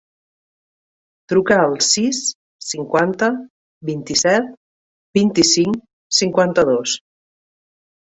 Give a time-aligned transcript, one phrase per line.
[1.33, 2.21] Truca al sis,
[2.67, 3.29] cinquanta,
[3.89, 4.47] vint-i-set,
[5.19, 5.77] vint-i-cinc,
[6.21, 6.95] cinquanta-dos.